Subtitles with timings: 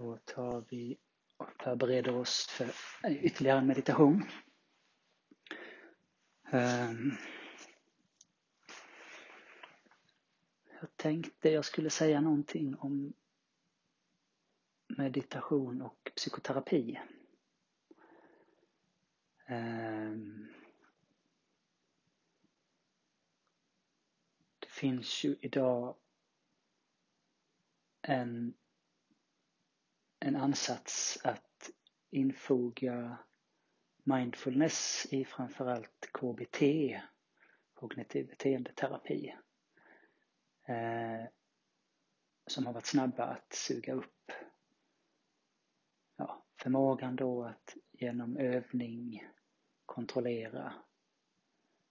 [0.00, 0.98] Då tar vi
[1.36, 2.70] och förbereder oss för
[3.10, 4.24] ytterligare en meditation.
[6.50, 7.12] Ehm.
[10.80, 13.12] Jag tänkte jag skulle säga någonting om
[14.88, 17.00] meditation och psykoterapi.
[19.46, 20.48] Ehm.
[24.58, 25.96] Det finns ju idag
[28.02, 28.54] en
[30.20, 31.70] en ansats att
[32.10, 33.18] infoga
[34.04, 36.62] mindfulness i framförallt KBT,
[37.74, 39.34] kognitiv beteendeterapi,
[40.66, 41.28] eh,
[42.46, 44.32] som har varit snabba att suga upp
[46.16, 49.24] ja, förmågan då att genom övning
[49.86, 50.74] kontrollera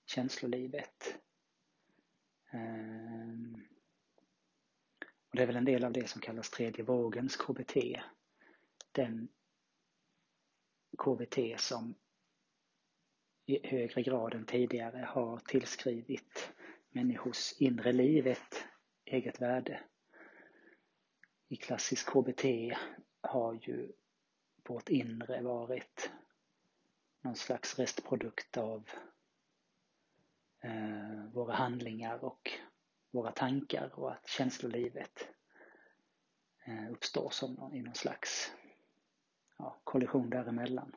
[0.05, 1.17] känslolivet.
[2.51, 3.59] Eh,
[5.29, 8.01] och det är väl en del av det som kallas tredje vågens KBT
[8.91, 9.29] den
[10.98, 11.95] KBT som
[13.45, 16.54] i högre grad än tidigare har tillskrivit
[16.90, 18.65] människors inre liv ett
[19.05, 19.84] eget värde.
[21.48, 22.45] I klassisk KBT
[23.21, 23.91] har ju
[24.67, 26.12] vårt inre varit
[27.21, 28.90] någon slags restprodukt av
[30.63, 32.51] eh, våra handlingar och
[33.12, 35.29] våra tankar och att känslolivet
[36.65, 38.54] eh, uppstår som någon, i någon slags
[39.60, 40.96] ja, kollision däremellan.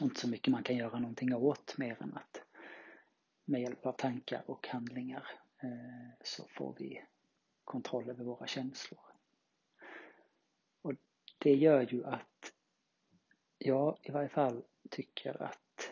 [0.00, 2.40] Och inte så mycket man kan göra någonting åt mer än att
[3.44, 5.30] med hjälp av tankar och handlingar
[5.62, 7.04] eh, så får vi
[7.64, 9.00] kontroll över våra känslor.
[10.82, 10.92] Och
[11.38, 12.52] det gör ju att
[13.58, 15.90] jag i varje fall tycker att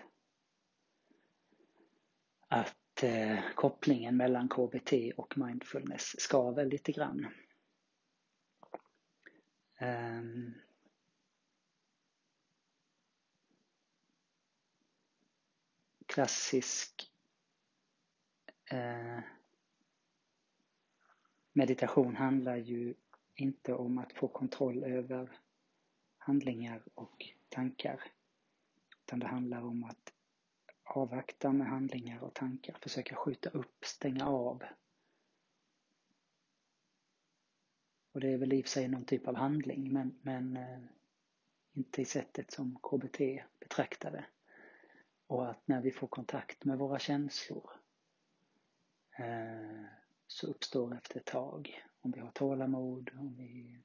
[2.48, 7.26] att eh, kopplingen mellan KBT och mindfulness skaver lite grann.
[9.80, 10.54] Um,
[16.12, 17.10] klassisk
[18.70, 19.20] eh,
[21.52, 22.94] meditation handlar ju
[23.34, 25.38] inte om att få kontroll över
[26.18, 28.02] handlingar och tankar.
[29.02, 30.12] Utan det handlar om att
[30.82, 34.62] avvakta med handlingar och tankar, försöka skjuta upp, stänga av.
[38.12, 40.80] Och det är väl i och för sig någon typ av handling men, men eh,
[41.72, 43.18] inte i sättet som KBT
[43.60, 44.24] betraktar det.
[45.32, 47.70] Och att när vi får kontakt med våra känslor
[49.18, 49.84] eh,
[50.26, 53.82] så uppstår efter ett tag, om vi har tålamod, om vi,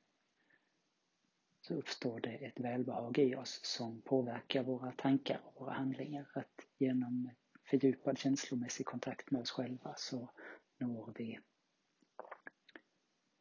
[1.61, 6.31] så uppstår det ett välbehag i oss som påverkar våra tankar och våra handlingar.
[6.33, 7.29] Att genom
[7.69, 10.29] fördjupad känslomässig kontakt med oss själva så
[10.77, 11.39] når vi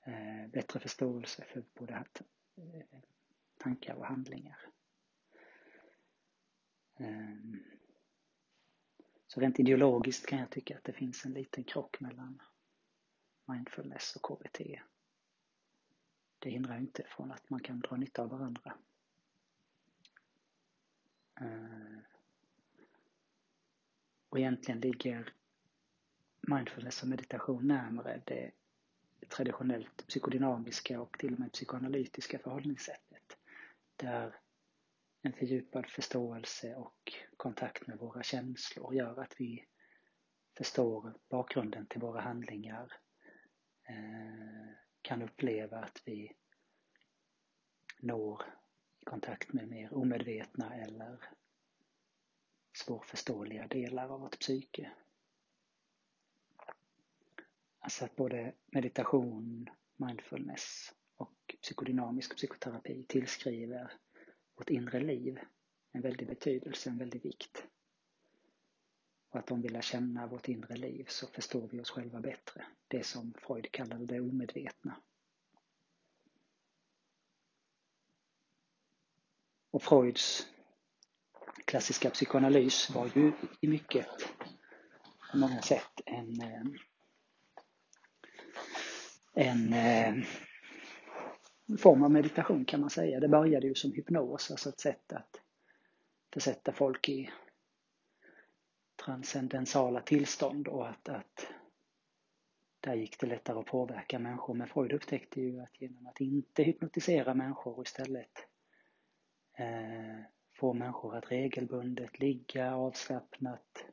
[0.07, 3.01] eh, bättre förståelse för både eh,
[3.59, 4.59] tankar och handlingar.
[6.99, 7.76] Um,
[9.37, 12.43] så rent ideologiskt kan jag tycka att det finns en liten krock mellan
[13.45, 14.61] mindfulness och KBT.
[16.39, 18.75] Det hindrar inte från att man kan dra nytta av varandra.
[21.41, 21.99] Eh,
[24.29, 25.33] och egentligen ligger
[26.41, 28.51] mindfulness och meditation närmare det
[29.29, 33.37] traditionellt psykodynamiska och till och med psykoanalytiska förhållningssättet.
[33.97, 34.37] Där
[35.27, 39.65] en fördjupad förståelse och kontakt med våra känslor gör att vi
[40.57, 42.93] förstår bakgrunden till våra handlingar,
[43.89, 44.69] eh,
[45.03, 46.33] kan uppleva att vi
[47.99, 48.43] når
[49.05, 51.21] kontakt med mer omedvetna eller
[52.73, 54.93] svårförståeliga delar av vårt psyke.
[57.79, 63.93] Alltså att både meditation, mindfulness och psykodynamisk psykoterapi tillskriver
[64.57, 65.41] vårt inre liv
[65.93, 67.67] en väldig betydelse, en väldig vikt.
[69.29, 72.67] Och att om vi lär känna vårt inre liv så förstår vi oss själva bättre.
[72.89, 75.01] Det som Freud kallade det omedvetna.
[79.71, 80.47] Och Freuds
[81.65, 84.07] klassiska psykoanalys var ju i mycket,
[85.33, 86.63] på många sätt, en, eh,
[89.35, 90.27] en eh,
[91.79, 93.21] form av meditation kan man säga.
[93.21, 95.41] Det började ju som hypnos, alltså ett sätt att
[96.35, 97.31] försätta folk i
[99.05, 101.47] transcendensala tillstånd och att, att
[102.81, 104.55] där gick det lättare att påverka människor.
[104.55, 108.49] Men Freud upptäckte ju att genom att inte hypnotisera människor och istället
[109.59, 110.21] eh,
[110.55, 113.85] få människor att regelbundet ligga avslappnat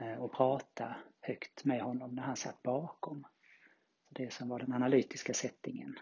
[0.00, 3.24] eh, och prata högt med honom när han satt bakom.
[4.08, 5.98] Det som var den analytiska settingen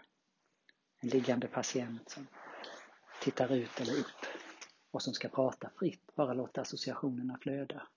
[0.99, 2.27] en liggande patient som
[3.21, 4.25] tittar ut eller upp
[4.91, 7.87] och som ska prata fritt, bara låta associationerna flöda.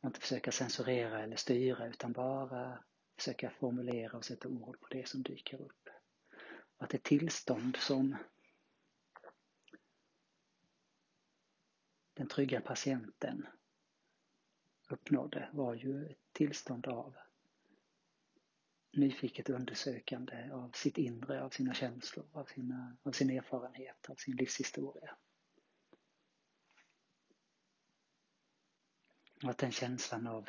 [0.00, 2.84] Och inte försöka censurera eller styra utan bara
[3.16, 5.88] försöka formulera och sätta ord på det som dyker upp.
[6.76, 8.16] Och att det tillstånd som
[12.14, 13.46] den trygga patienten
[14.88, 17.16] uppnådde var ju ett tillstånd av
[18.96, 24.36] nyfiket undersökande av sitt inre, av sina känslor, av, sina, av sin erfarenhet, av sin
[24.36, 25.16] livshistoria.
[29.42, 30.48] Och att den känslan av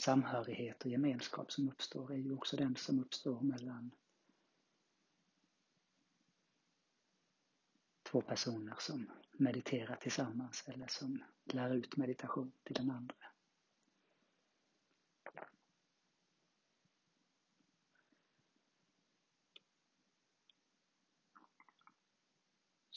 [0.00, 3.90] samhörighet och gemenskap som uppstår är ju också den som uppstår mellan
[8.10, 13.29] två personer som mediterar tillsammans eller som lär ut meditation till den andra.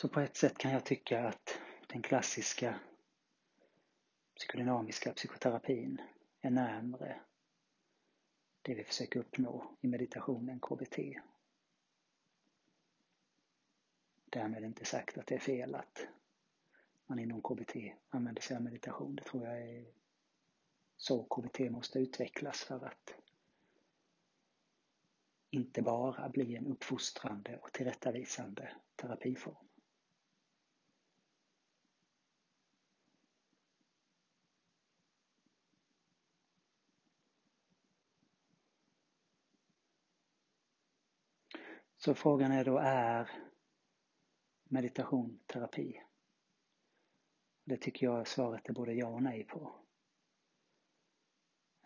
[0.03, 2.79] Så på ett sätt kan jag tycka att den klassiska
[4.35, 6.01] psykodynamiska psykoterapin
[6.41, 7.21] är närmre
[8.61, 10.99] det vi försöker uppnå i meditationen KBT.
[14.25, 16.07] Därmed inte sagt att det är fel att
[17.05, 17.75] man inom KBT
[18.09, 19.15] använder sig av meditation.
[19.15, 19.85] Det tror jag är
[20.97, 23.15] så KBT måste utvecklas för att
[25.49, 29.67] inte bara bli en uppfostrande och tillrättavisande terapiform.
[42.05, 43.31] Så frågan är då, är
[44.63, 46.03] meditation terapi?
[47.63, 49.75] Det tycker jag svaret är både ja och nej på.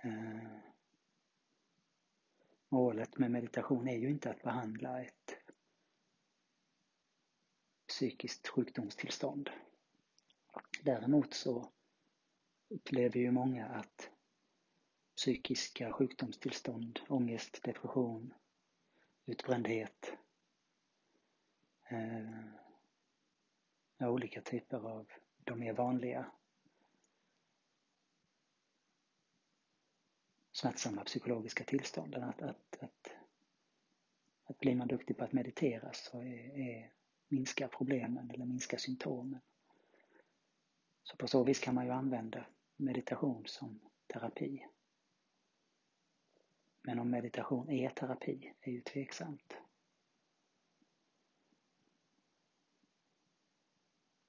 [0.03, 0.59] Eh,
[2.69, 5.37] målet med meditation är ju inte att behandla ett
[7.87, 9.49] psykiskt sjukdomstillstånd.
[10.83, 11.71] Däremot så
[12.69, 14.09] upplever ju många att
[15.15, 18.33] psykiska sjukdomstillstånd, ångest, depression,
[19.27, 20.17] utbrändhet,
[21.89, 22.43] eh,
[23.99, 26.31] olika typer av de mer vanliga
[30.51, 32.23] smärtsamma psykologiska tillstånden.
[32.23, 33.11] Att, att, att,
[34.43, 36.93] att blir man duktig på att meditera så är, är,
[37.27, 39.41] minskar problemen eller minskar symptomen.
[41.03, 42.45] Så på så vis kan man ju använda
[42.75, 44.67] meditation som terapi.
[46.87, 49.57] Men om meditation är terapi är ju tveksamt.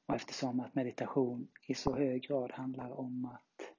[0.06, 3.72] Och eftersom att meditation i så hög grad handlar om att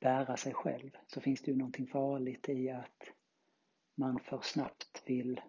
[0.00, 3.02] bära sig själv så finns det ju någonting farligt i att
[3.94, 5.40] man för snabbt vill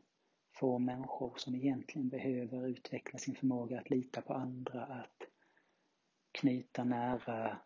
[0.52, 5.24] få människor som egentligen behöver utveckla sin förmåga att lita på andra, att
[6.32, 7.60] knyta nära,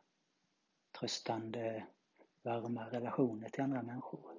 [1.00, 1.88] tröstande,
[2.42, 4.37] varma relationer till andra människor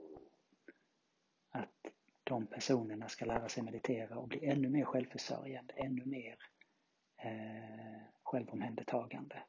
[2.29, 6.39] de personerna ska lära sig meditera och bli ännu mer självförsörjande, ännu mer
[7.17, 9.43] eh, självomhändertagande.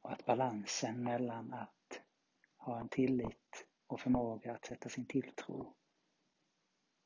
[0.00, 2.02] Och att balansen mellan att
[2.56, 5.74] ha en tillit och förmåga att sätta sin tilltro,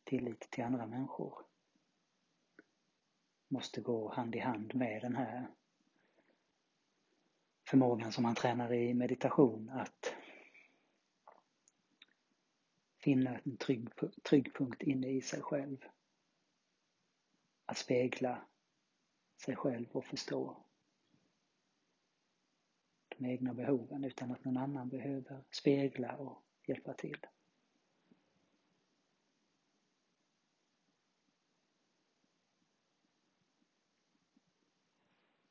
[0.04, 1.38] tillit till andra människor,
[3.49, 5.46] måste gå hand i hand med den här
[7.68, 10.14] förmågan som man tränar i meditation att
[13.00, 13.88] finna en trygg,
[14.23, 15.85] trygg punkt inne i sig själv.
[17.66, 18.49] Att spegla
[19.37, 20.64] sig själv och förstå
[23.09, 27.26] de egna behoven utan att någon annan behöver spegla och hjälpa till.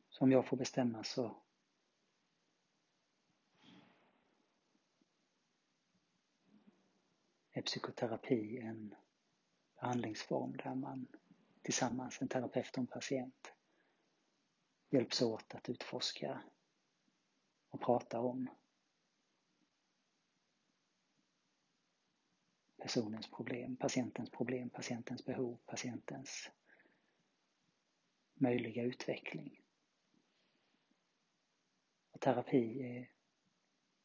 [0.10, 1.42] Så om jag får bestämma så
[7.60, 8.96] är psykoterapi en
[9.76, 11.08] behandlingsform där man
[11.62, 13.54] tillsammans, en terapeut och en patient,
[14.90, 16.44] hjälps åt att utforska
[17.70, 18.50] och prata om
[22.78, 26.50] personens problem, patientens problem, patientens behov, patientens
[28.34, 29.62] möjliga utveckling.
[32.12, 33.12] Och terapi är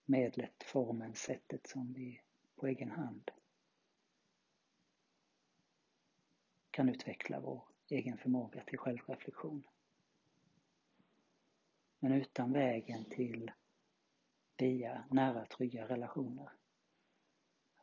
[0.04, 2.20] medlet, formen, sättet som vi
[2.56, 3.30] på egen hand
[6.74, 9.66] kan utveckla vår egen förmåga till självreflektion.
[11.98, 13.50] Men utan vägen till
[14.56, 16.52] via nära trygga relationer.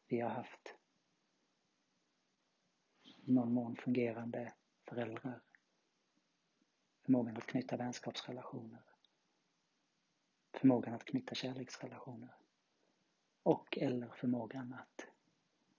[0.08, 0.76] Vi har haft
[3.04, 5.42] i någon mån fungerande föräldrar,
[7.02, 8.84] förmågan att knyta vänskapsrelationer,
[10.54, 12.36] förmågan att knyta kärleksrelationer
[13.44, 15.08] och eller förmågan att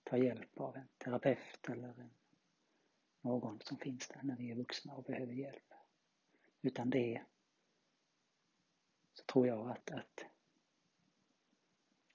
[0.03, 2.22] ta hjälp av en terapeut eller en,
[3.23, 5.73] någon som finns där när vi är vuxna och behöver hjälp.
[6.61, 7.21] Utan det
[9.13, 10.25] så tror jag att, att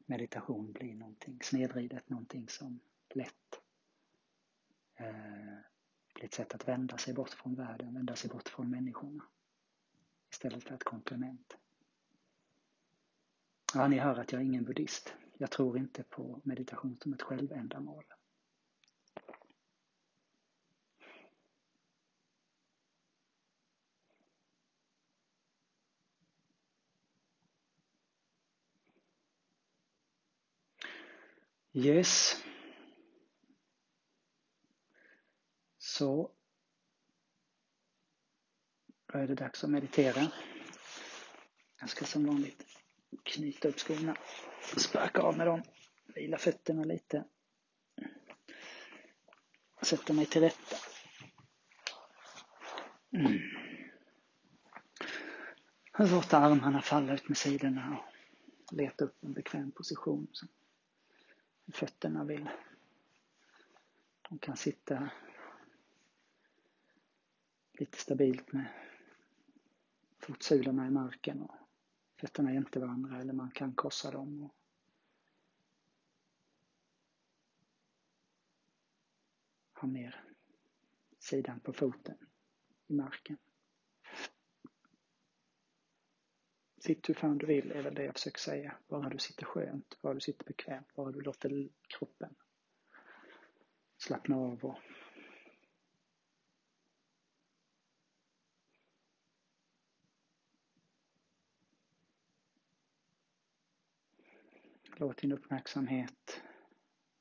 [0.06, 2.80] meditation blir någonting snedvridet, någonting som
[3.14, 3.60] lätt
[4.94, 5.58] eh,
[6.14, 9.24] blir ett sätt att vända sig bort från världen, vända sig bort från människorna
[10.30, 11.56] istället för ett komplement.
[13.74, 15.14] Ja, ni hör att jag är ingen buddhist.
[15.38, 18.04] Jag tror inte på meditation som ett självändamål.
[31.78, 32.36] Yes.
[35.78, 36.30] Så
[39.06, 40.30] då är det dags att meditera.
[41.80, 42.66] Jag ska som vanligt
[43.22, 44.16] knyta upp skorna,
[44.76, 45.62] sparka av med dem,
[46.14, 47.24] vila fötterna lite.
[49.82, 50.76] Sätta mig till rätta.
[53.12, 53.38] Mm.
[55.98, 57.98] Låta armarna falla ut med sidorna
[58.66, 60.26] och leta upp en bekväm position
[61.72, 62.48] fötterna vill.
[64.28, 65.10] De kan sitta
[67.72, 68.66] lite stabilt med
[70.18, 71.54] fotsulorna i marken och
[72.16, 74.42] fötterna jämte varandra eller man kan korsa dem.
[74.42, 74.54] Och
[79.80, 80.24] ha ner
[81.18, 82.16] sidan på foten
[82.86, 83.36] i marken.
[86.80, 88.76] Sitt hur fan du vill är väl det jag försöker säga.
[88.88, 92.34] Bara du sitter skönt, bara du sitter bekvämt, bara du låter kroppen
[93.98, 94.78] slappna av och
[105.00, 106.42] Låt din uppmärksamhet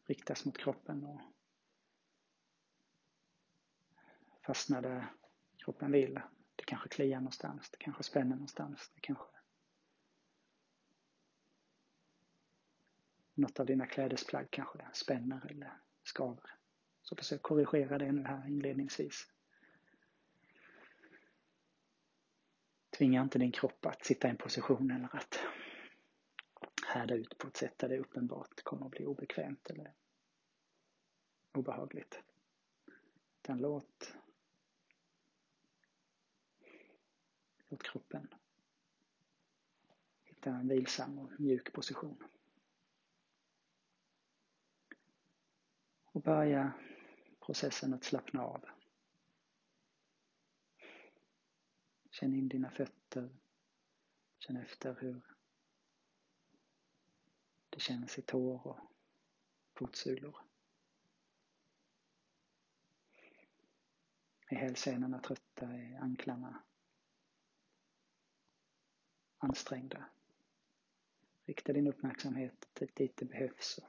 [0.06, 1.22] riktas mot kroppen och
[4.46, 5.14] fastna där
[5.58, 6.14] kroppen vill.
[6.56, 9.37] Det kanske kliar någonstans, det kanske spänner någonstans, det kanske
[13.38, 16.50] något av dina klädesplagg kanske spänner eller skaver.
[17.02, 19.28] Så försök korrigera det nu här inledningsvis.
[22.98, 25.40] Tvinga inte din kropp att sitta i en position eller att
[26.88, 29.94] härda ut på ett sätt där det uppenbart kommer att bli obekvämt eller
[31.54, 32.24] obehagligt.
[33.42, 34.14] Utan låt,
[37.70, 38.28] låt kroppen
[40.24, 42.24] hitta en vilsam och mjuk position.
[46.18, 46.74] Och börja
[47.40, 48.66] processen att slappna av.
[52.12, 53.30] Känn in dina fötter.
[54.40, 55.22] Känn efter hur
[57.70, 58.80] det känns i tår och
[59.74, 60.38] fotsulor.
[64.50, 65.66] Är hälsenorna trötta?
[65.66, 66.64] Är anklarna
[69.38, 70.10] ansträngda?
[71.46, 73.80] Rikta din uppmärksamhet dit det behövs.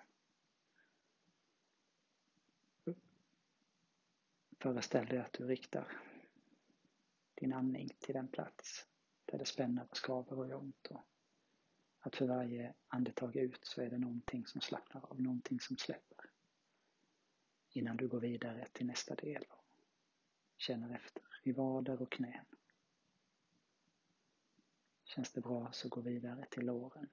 [4.60, 6.00] Föreställ dig att du riktar
[7.34, 8.86] din andning till den plats
[9.24, 10.86] där det spänner och skaver och gör ont.
[10.86, 11.00] Och
[12.00, 16.30] att för varje andetag ut så är det någonting som slappnar av, någonting som släpper.
[17.70, 19.64] Innan du går vidare till nästa del och
[20.56, 22.46] känner efter i vader och knän.
[25.04, 27.08] Känns det bra så gå vidare till låren.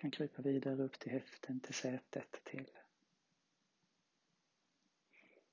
[0.00, 2.70] Kan krypa vidare upp till höften, till sätet, till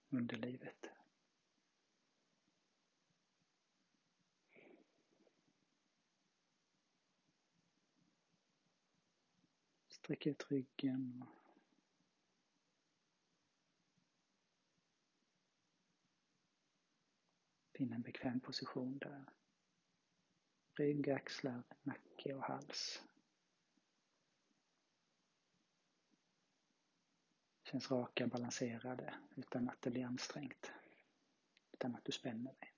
[0.09, 0.89] underlivet.
[9.87, 11.25] Sträck ut ryggen.
[17.73, 19.25] Finn en bekväm position där.
[20.73, 23.01] Rygg, axlar, nacke och hals
[27.67, 30.71] känns raka, balanserade utan att det blir ansträngt.
[31.73, 32.73] Utan att du spänner dig.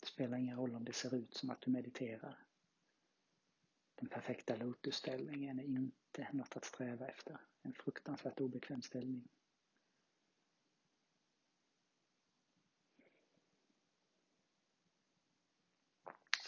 [0.00, 2.38] Det spelar ingen roll om det ser ut som att du mediterar.
[3.94, 7.40] Den perfekta lotusställningen är inte något att sträva efter.
[7.62, 9.28] En fruktansvärt obekväm ställning.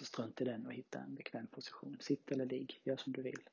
[0.01, 1.97] Så strunt i den och hitta en bekväm position.
[2.01, 3.49] Sitt eller ligg, gör som du vill.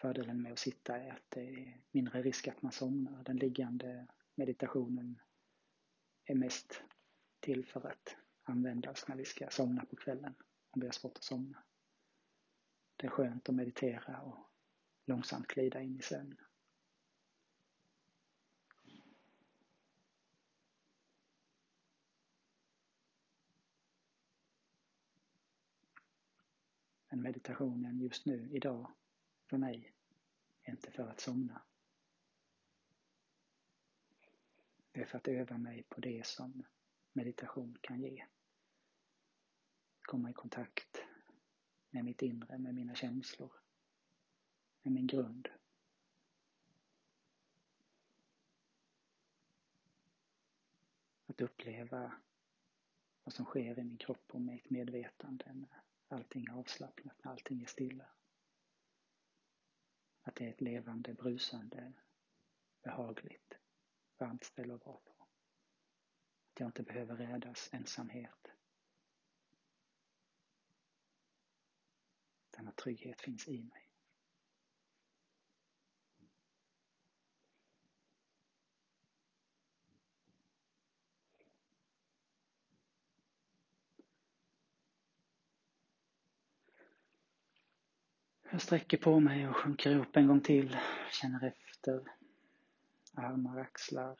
[0.00, 3.24] Fördelen med att sitta är att det är mindre risk att man somnar.
[3.24, 5.20] Den liggande meditationen
[6.24, 6.82] är mest
[7.40, 10.34] till för att användas när vi ska somna på kvällen,
[10.70, 11.64] om vi har svårt att somna.
[12.96, 14.38] Det är skönt att meditera och
[15.04, 16.36] långsamt glida in i sömn.
[27.18, 28.92] Men meditationen just nu, idag,
[29.46, 29.92] för mig,
[30.62, 31.62] är inte för att somna.
[34.92, 36.64] Det är för att öva mig på det som
[37.12, 38.26] meditation kan ge.
[40.02, 40.96] Komma i kontakt
[41.90, 43.52] med mitt inre, med mina känslor,
[44.82, 45.48] med min grund.
[51.26, 52.12] Att uppleva
[53.24, 57.66] vad som sker i min kropp och mitt medvetande när allting är avslappnat, allting är
[57.66, 58.10] stilla.
[60.22, 61.92] Att det är ett levande, brusande,
[62.82, 63.54] behagligt,
[64.18, 65.28] varmt ställe att vara på.
[66.52, 68.52] Att jag inte behöver rädas ensamhet.
[72.50, 73.87] Denna trygghet finns i mig.
[88.58, 90.78] Jag sträcker på mig och sjunker upp en gång till.
[91.12, 92.04] Känner efter.
[93.14, 94.18] Armar, axlar.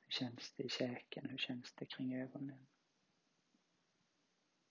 [0.00, 1.28] Hur känns det i käken?
[1.30, 2.66] Hur känns det kring ögonen?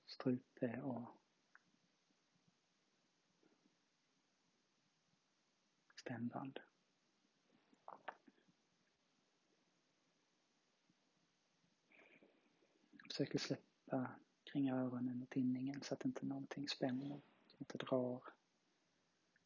[0.05, 1.09] Strupe och
[5.95, 6.59] stämband.
[13.07, 14.09] försöker släppa släppa
[14.43, 17.21] kring öronen och tinningen så att inte någonting spänner.
[17.57, 18.23] Inte drar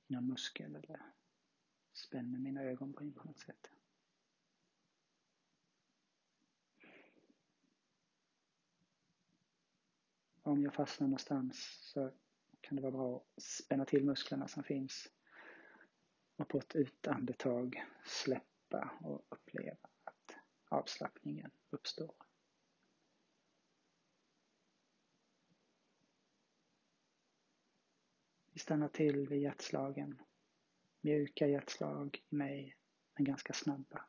[0.07, 1.01] i någon muskel eller
[1.93, 3.71] spänner mina ögonbryn på något sätt.
[10.43, 12.11] Om jag fastnar någonstans så
[12.61, 15.11] kan det vara bra att spänna till musklerna som finns
[16.35, 20.35] och på ett utandetag släppa och uppleva att
[20.69, 22.30] avslappningen uppstår.
[28.61, 30.21] Stannar till vid hjärtslagen.
[31.01, 32.77] Mjuka hjärtslag i mig,
[33.15, 34.05] men ganska snabba.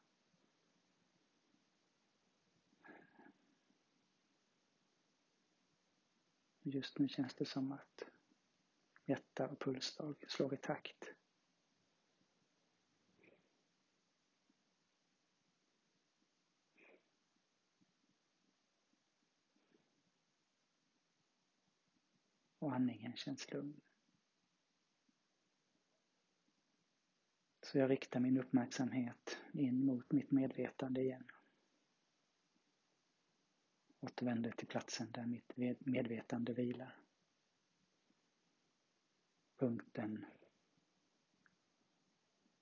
[6.62, 8.02] Just nu känns det som att
[9.04, 11.14] hjärta och pulsslag slår i takt.
[22.58, 23.80] Och andningen känns lugn.
[27.72, 31.24] Så jag riktar min uppmärksamhet in mot mitt medvetande igen.
[34.00, 35.56] Återvänder till platsen där mitt
[35.86, 36.96] medvetande vilar.
[39.56, 40.24] Punkten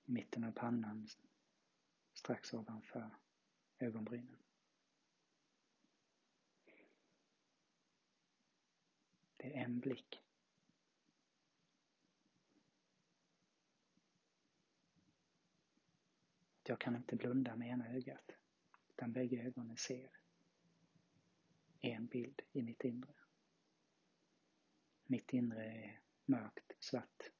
[0.05, 1.07] i mitten av pannan
[2.13, 3.09] strax ovanför
[3.79, 4.43] ögonbrynen.
[9.37, 10.21] Det är en blick.
[16.71, 18.31] Jag kan inte blunda med ena ögat,
[18.89, 20.09] utan bägge ögonen ser
[21.79, 23.13] en bild i mitt inre.
[25.05, 27.31] Mitt inre är mörkt, svart.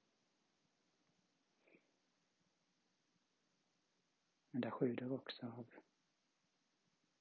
[4.52, 5.68] Men där sjuder också av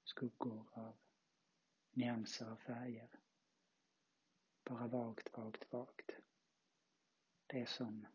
[0.05, 0.97] skuggor, av
[1.91, 3.11] nyanser av färger.
[4.65, 6.11] Bara vagt, vagt, vagt.
[7.47, 8.07] Det är som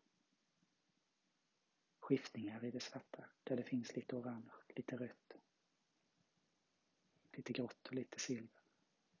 [2.06, 5.32] skiftningar i det svarta där det finns lite orange, lite rött,
[7.32, 8.60] lite grått och lite silver.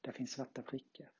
[0.00, 1.12] Där finns svarta prickar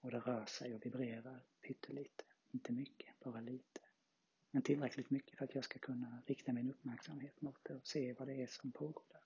[0.00, 3.80] och det rör sig och vibrerar pyttelite, inte mycket, bara lite.
[4.50, 8.12] Men tillräckligt mycket för att jag ska kunna rikta min uppmärksamhet mot det och se
[8.12, 9.24] vad det är som pågår där.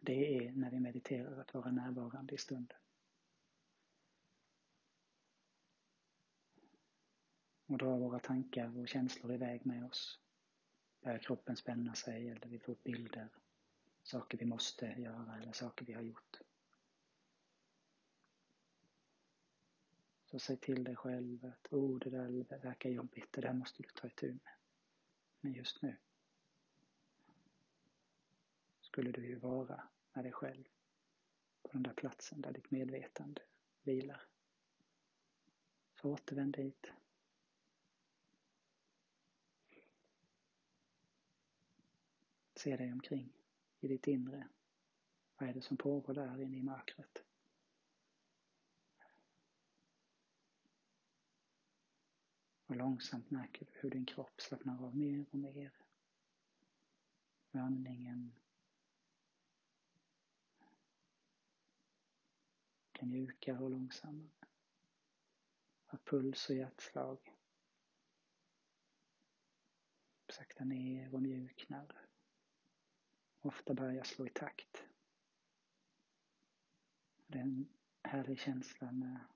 [0.00, 2.78] Det är när vi mediterar att vara närvarande i stunden.
[7.66, 10.20] Och dra våra tankar och känslor iväg med oss.
[11.00, 13.28] börjar kroppen spänna sig eller vi får upp bilder.
[14.02, 16.40] Saker vi måste göra eller saker vi har gjort.
[20.24, 23.88] Så säg till dig själv att oh, det där verkar jobbigt, det där måste du
[23.88, 24.52] ta itu med.
[25.40, 25.96] Men just nu
[28.80, 30.64] skulle du ju vara med dig själv
[31.62, 33.42] på den där platsen där ditt medvetande
[33.82, 34.26] vilar.
[35.94, 36.86] Så återvänd dit.
[42.66, 43.32] Se dig omkring
[43.80, 44.48] i ditt inre.
[45.36, 47.24] Vad är det som pågår där inne i mörkret?
[52.66, 55.72] Och långsamt märker du hur din kropp slappnar av mer och mer.
[57.50, 58.32] Med andningen
[62.92, 64.46] blir mjukare och långsammare.
[65.86, 67.34] Att puls och hjärtslag
[70.28, 72.05] sakta ner och mjuknar.
[73.46, 74.84] Ofta börjar slå i takt.
[77.26, 77.68] Det är en
[78.02, 79.26] härlig känsla när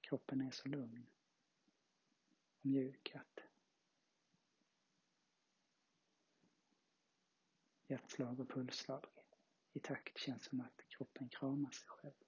[0.00, 1.06] kroppen är så lugn
[2.58, 3.40] och mjuk att
[7.86, 9.06] hjärtslag och pulsslag
[9.72, 12.24] i takt känns som att kroppen kramar sig själv.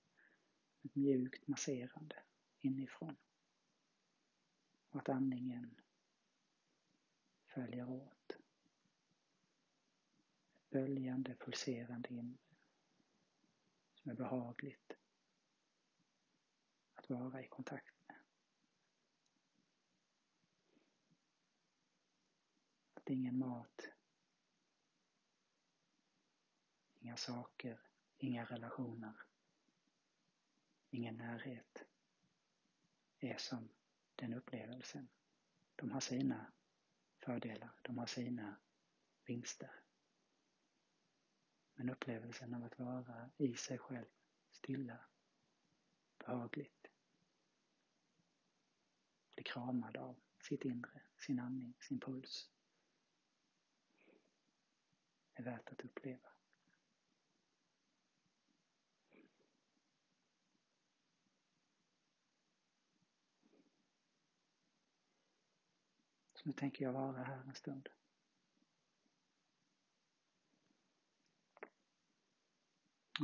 [0.82, 2.22] Ett mjukt masserande
[2.60, 3.16] inifrån.
[4.90, 5.80] Och att andningen
[7.46, 8.21] följer åt.
[10.72, 12.38] Böljande, pulserande inre
[13.94, 14.92] som är behagligt
[16.94, 18.16] att vara i kontakt med.
[22.94, 23.88] Att ingen mat,
[27.00, 27.80] inga saker,
[28.18, 29.14] inga relationer
[30.92, 31.84] ingen närhet
[33.20, 33.68] är som
[34.16, 35.08] den upplevelsen.
[35.76, 36.52] De har sina
[37.18, 38.56] fördelar, de har sina
[39.24, 39.81] vinster.
[41.74, 44.06] Men upplevelsen av att vara i sig själv,
[44.50, 44.98] stilla,
[46.18, 46.88] behagligt,
[49.34, 52.50] bli kramad av sitt inre, sin andning, sin puls,
[55.34, 56.28] är värt att uppleva.
[66.34, 67.88] Så nu tänker jag vara här en stund.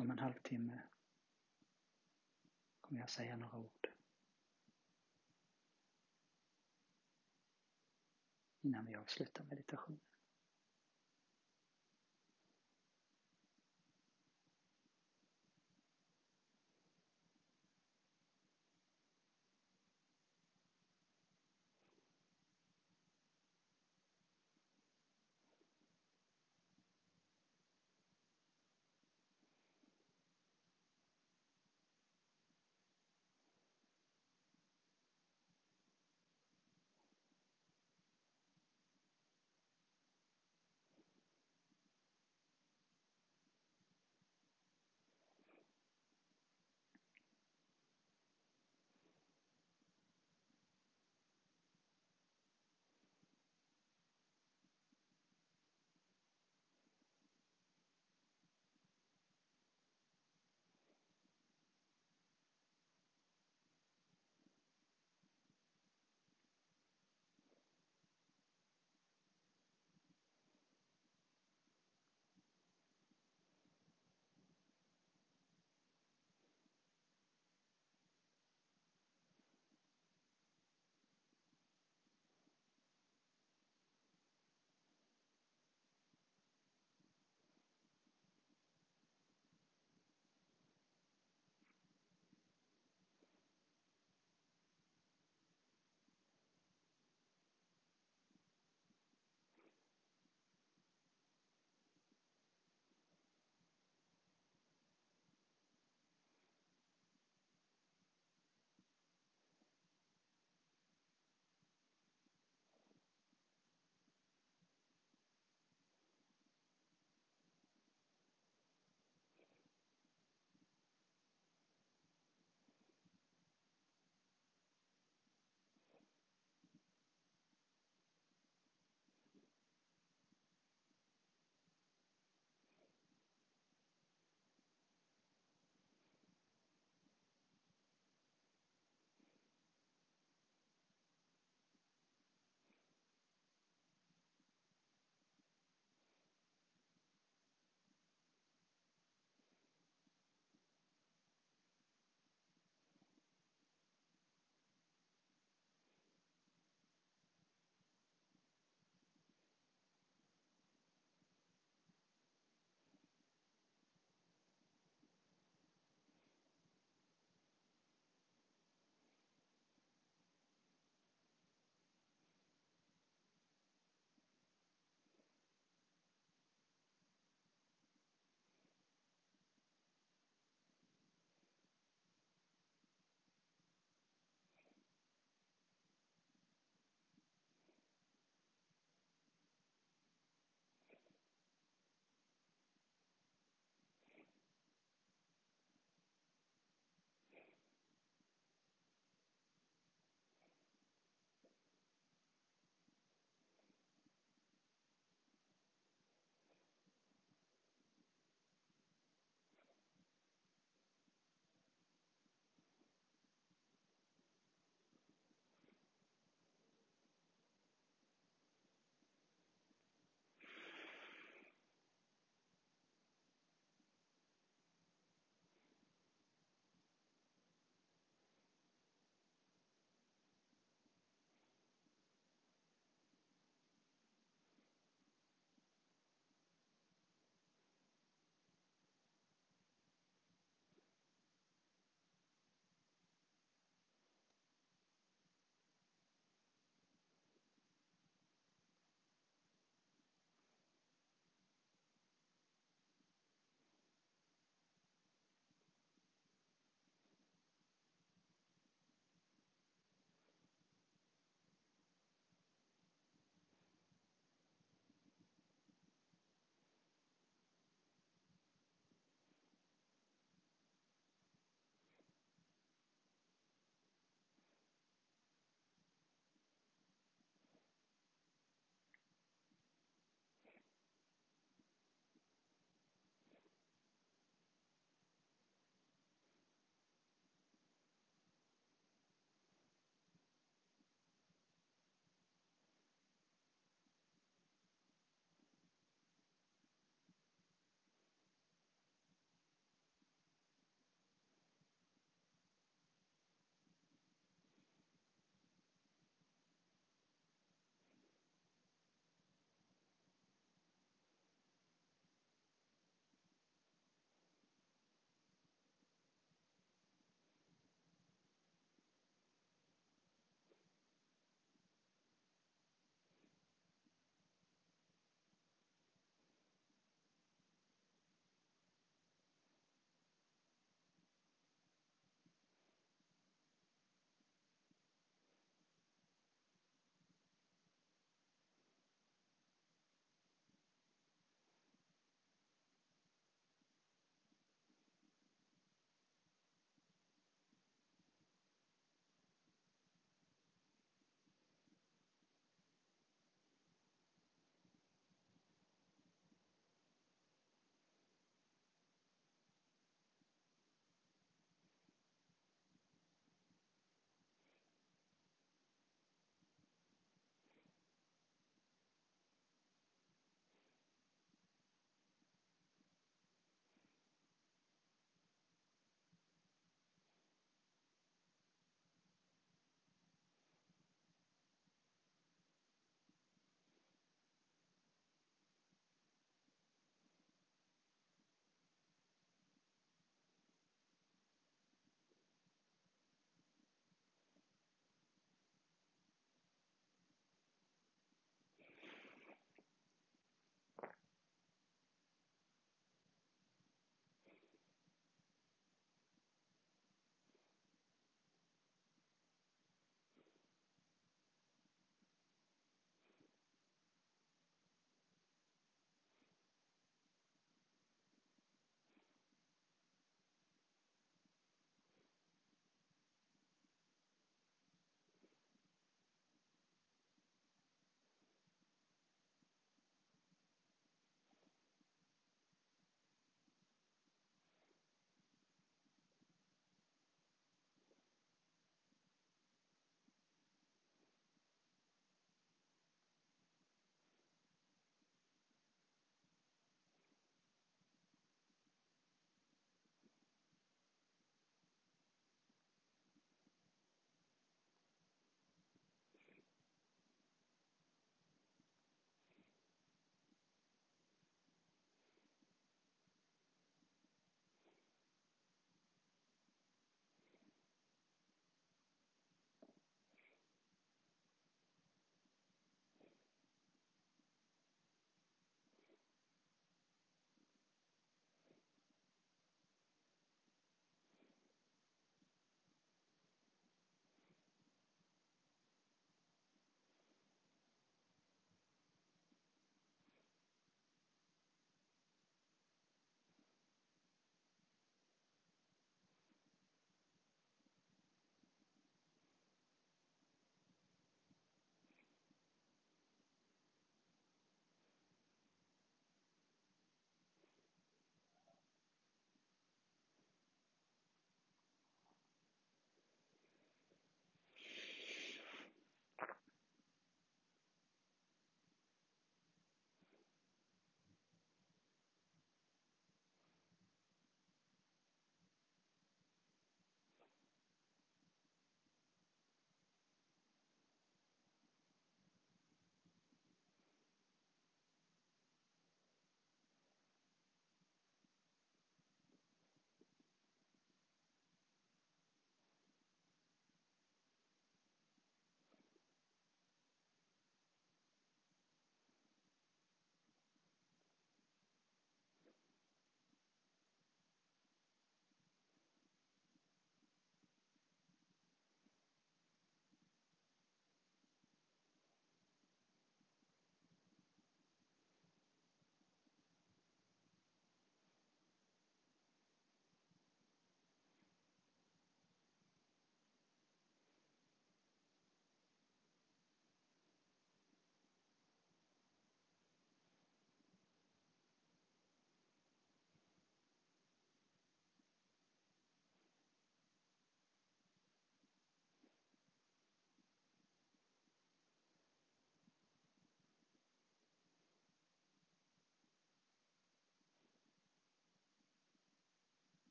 [0.00, 0.82] Om en halvtimme
[2.80, 3.88] kommer jag säga några ord.
[8.60, 10.07] Innan vi avslutar meditationen.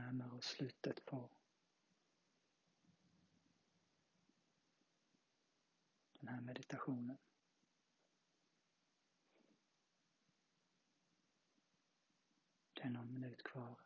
[0.00, 1.30] Närmar oss slutet på
[6.12, 7.18] den här meditationen.
[12.72, 13.80] Det är någon minut kvar.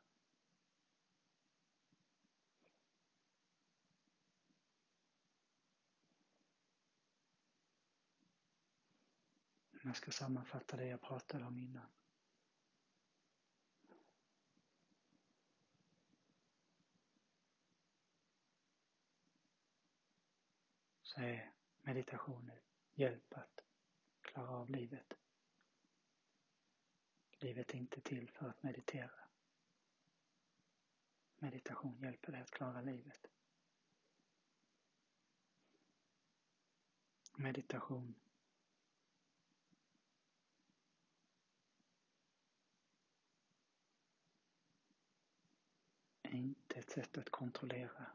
[9.83, 11.91] Jag ska sammanfatta det jag pratade om innan.
[21.15, 21.53] Eh, Så är
[21.83, 22.59] meditationen
[22.95, 23.65] hjälp att
[24.23, 25.15] klara av livet.
[27.39, 29.29] Livet är inte till för att meditera.
[31.37, 33.27] Meditation hjälper dig att klara livet.
[37.37, 38.15] Meditation
[46.23, 48.07] är inte ett sätt att kontrollera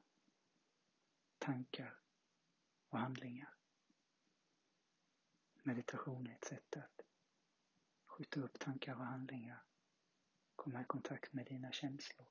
[1.38, 2.00] tankar
[2.90, 3.54] och handlingar.
[5.64, 7.02] Meditation är ett sätt att
[8.06, 9.64] skjuta upp tankar och handlingar,
[10.56, 12.28] komma i kontakt med dina känslor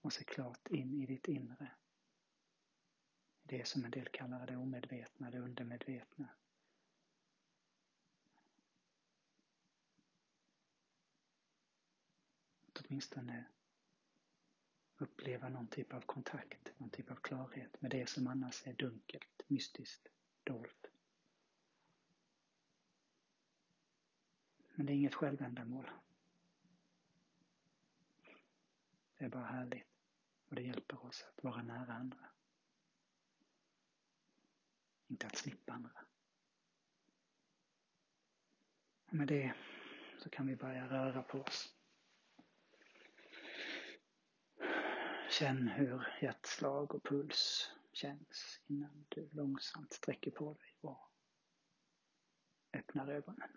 [0.00, 1.70] och se klart in i ditt inre.
[3.42, 6.28] Det som en del kallar det omedvetna, det undermedvetna.
[12.66, 13.44] Att åtminstone
[14.98, 19.42] uppleva någon typ av kontakt, någon typ av klarhet med det som annars är dunkelt,
[19.46, 20.08] mystiskt,
[20.44, 20.86] dolt.
[24.74, 25.90] Men det är inget självändamål.
[29.18, 29.86] Det är bara härligt
[30.48, 32.30] och det hjälper oss att vara nära andra.
[35.06, 36.04] Inte att slippa andra.
[39.06, 39.54] Och med det
[40.18, 41.77] så kan vi börja röra på oss.
[45.30, 51.10] Känn hur hjärtslag och puls känns innan du långsamt sträcker på dig och
[52.72, 53.50] öppnar ögonen.